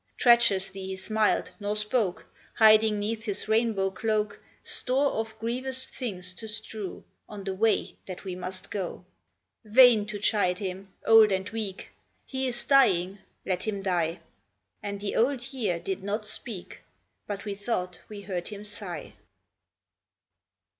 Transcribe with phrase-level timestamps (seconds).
[0.17, 6.47] Treacherously he smiled, nor spoke, Hiding neath his rainbow cloak Store of grievous things to
[6.47, 9.05] strew On the way that we must go.
[9.63, 11.91] Vain to chide him; old and weak,
[12.25, 14.21] He is dying; let him die."
[14.81, 16.79] And the Old Year did not speak,
[17.27, 19.13] But we thought we heard him sigh.